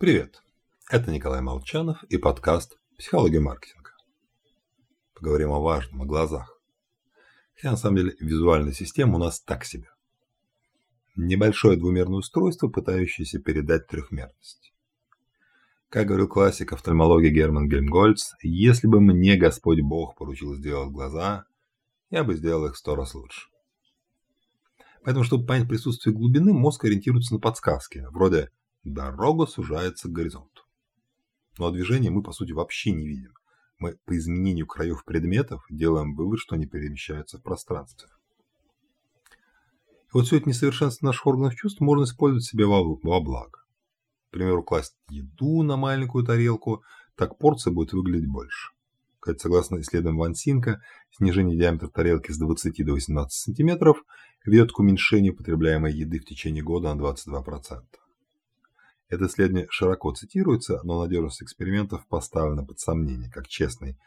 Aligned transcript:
Привет! 0.00 0.42
Это 0.90 1.10
Николай 1.10 1.42
Молчанов 1.42 2.02
и 2.04 2.16
подкаст 2.16 2.78
«Психология 2.96 3.38
маркетинга». 3.38 3.90
Поговорим 5.14 5.52
о 5.52 5.60
важном, 5.60 6.00
о 6.00 6.06
глазах. 6.06 6.58
Хотя 7.54 7.72
на 7.72 7.76
самом 7.76 7.96
деле 7.96 8.16
визуальная 8.18 8.72
система 8.72 9.16
у 9.16 9.18
нас 9.18 9.42
так 9.42 9.62
себе. 9.66 9.90
Небольшое 11.16 11.76
двумерное 11.76 12.20
устройство, 12.20 12.68
пытающееся 12.68 13.40
передать 13.40 13.88
трехмерность. 13.88 14.72
Как 15.90 16.06
говорил 16.06 16.28
классик 16.28 16.72
офтальмологии 16.72 17.28
Герман 17.28 17.68
Гельмгольц, 17.68 18.32
если 18.40 18.86
бы 18.86 19.02
мне 19.02 19.36
Господь 19.36 19.82
Бог 19.82 20.16
поручил 20.16 20.54
сделать 20.54 20.92
глаза, 20.92 21.44
я 22.08 22.24
бы 22.24 22.36
сделал 22.36 22.64
их 22.64 22.76
сто 22.78 22.94
раз 22.96 23.14
лучше. 23.14 23.48
Поэтому, 25.04 25.24
чтобы 25.24 25.44
понять 25.44 25.68
присутствие 25.68 26.14
глубины, 26.16 26.54
мозг 26.54 26.86
ориентируется 26.86 27.34
на 27.34 27.40
подсказки, 27.40 28.06
вроде 28.12 28.48
«дорога 28.84 29.46
сужается 29.46 30.08
к 30.08 30.12
горизонту». 30.12 30.62
Но 31.58 31.70
движение 31.70 32.10
мы, 32.10 32.22
по 32.22 32.32
сути, 32.32 32.52
вообще 32.52 32.92
не 32.92 33.06
видим. 33.06 33.34
Мы 33.78 33.98
по 34.04 34.16
изменению 34.16 34.66
краев 34.66 35.04
предметов 35.04 35.64
делаем 35.70 36.14
вывод, 36.14 36.38
что 36.38 36.54
они 36.54 36.66
перемещаются 36.66 37.38
в 37.38 37.42
пространстве. 37.42 38.08
И 39.30 40.12
вот 40.12 40.26
все 40.26 40.38
это 40.38 40.48
несовершенство 40.48 41.06
наших 41.06 41.26
органов 41.26 41.54
чувств 41.54 41.80
можно 41.80 42.04
использовать 42.04 42.44
себе 42.44 42.66
во, 42.66 42.82
во 42.82 43.20
благо. 43.20 43.60
К 44.28 44.32
примеру, 44.32 44.62
класть 44.62 44.96
еду 45.08 45.62
на 45.62 45.76
маленькую 45.76 46.24
тарелку, 46.24 46.82
так 47.14 47.38
порция 47.38 47.72
будет 47.72 47.92
выглядеть 47.92 48.30
больше. 48.30 48.70
Кстати, 49.20 49.38
согласно 49.38 49.80
исследованиям 49.80 50.18
Вансинка, 50.18 50.80
снижение 51.10 51.58
диаметра 51.58 51.88
тарелки 51.88 52.32
с 52.32 52.38
20 52.38 52.84
до 52.86 52.92
18 52.92 53.32
см 53.32 53.94
ведет 54.46 54.72
к 54.72 54.78
уменьшению 54.78 55.36
потребляемой 55.36 55.92
еды 55.92 56.18
в 56.20 56.24
течение 56.24 56.62
года 56.62 56.94
на 56.94 57.00
22%. 57.00 57.82
Это 59.10 59.26
исследование 59.26 59.66
широко 59.70 60.12
цитируется, 60.14 60.80
но 60.84 61.02
надежность 61.02 61.42
экспериментов 61.42 62.06
поставлена 62.06 62.64
под 62.64 62.78
сомнение. 62.78 63.28
Как 63.28 63.48
честный 63.48 63.98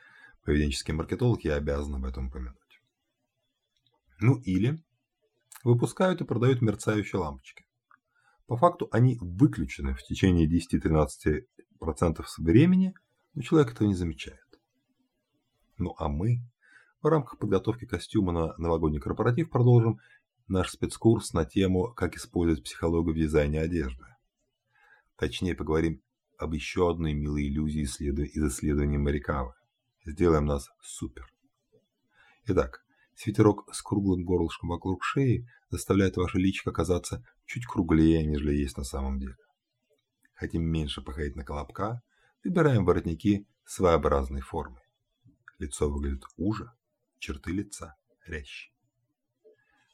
поведенческий 0.46 0.94
маркетолог 0.94 1.44
я 1.44 1.56
обязан 1.56 1.96
об 1.96 2.06
этом 2.06 2.28
упомянуть. 2.28 2.58
Ну 4.22 4.38
или 4.38 4.82
выпускают 5.66 6.22
и 6.22 6.26
продают 6.26 6.62
мерцающие 6.62 7.20
лампочки. 7.20 7.66
По 8.48 8.56
факту 8.56 8.88
они 8.92 9.18
выключены 9.20 9.94
в 9.94 10.02
течение 10.04 10.48
10-13% 10.48 12.24
времени, 12.38 12.94
но 13.34 13.42
человек 13.42 13.74
этого 13.74 13.90
не 13.90 13.96
замечает. 13.96 14.40
Ну 15.78 15.96
а 15.98 16.08
мы 16.08 16.40
в 17.02 17.08
рамках 17.08 17.40
подготовки 17.40 17.86
костюма 17.86 18.32
на 18.32 18.54
новогодний 18.58 19.02
корпоратив 19.02 19.50
продолжим 19.50 20.00
наш 20.48 20.72
спецкурс 20.72 21.34
на 21.34 21.44
тему 21.44 21.94
«Как 21.94 22.16
использовать 22.16 22.64
психологию 22.64 23.14
в 23.14 23.18
дизайне 23.18 23.60
одежды». 23.60 24.13
Точнее 25.18 25.56
поговорим 25.56 26.02
об 26.38 26.54
еще 26.54 26.90
одной 26.90 27.14
милой 27.14 27.48
иллюзии 27.48 27.82
из 27.82 28.44
исследований 28.44 28.98
Марикавы. 28.98 29.54
Сделаем 30.06 30.46
нас 30.46 30.70
супер. 30.82 31.32
Итак, 32.46 32.84
свитерок 33.16 33.74
с 33.74 33.82
круглым 33.82 34.26
горлышком 34.26 34.70
вокруг 34.70 35.04
шеи 35.04 35.48
заставляет 35.70 36.18
ваше 36.18 36.40
личико 36.40 36.72
казаться 36.72 37.24
чуть 37.46 37.66
круглее, 37.66 38.26
нежели 38.26 38.56
есть 38.56 38.78
на 38.78 38.84
самом 38.84 39.20
деле. 39.20 39.38
Хотим 40.34 40.64
меньше 40.64 41.02
походить 41.02 41.36
на 41.36 41.46
колобка, 41.46 42.02
выбираем 42.44 42.84
воротники 42.84 43.48
своеобразной 43.66 44.42
формы. 44.42 44.82
Лицо 45.60 45.90
выглядит 45.90 46.26
уже, 46.36 46.72
черты 47.20 47.52
лица 47.52 47.96
резче. 48.26 48.72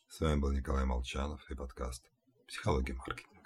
С 0.08 0.22
вами 0.22 0.40
был 0.40 0.52
Николай 0.52 0.86
Молчанов 0.86 1.48
и 1.52 1.56
подкаст 1.56 2.04
«Психология 2.48 2.94
маркетинга». 2.94 3.39